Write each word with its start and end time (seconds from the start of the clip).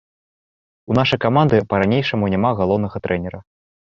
У 0.93 0.95
нашай 1.01 1.19
каманды 1.27 1.61
па-ранейшаму 1.73 2.31
няма 2.35 2.55
галоўнага 2.61 2.97
трэнера. 3.09 3.39